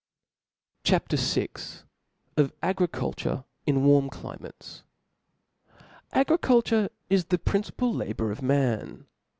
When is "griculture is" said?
6.25-7.25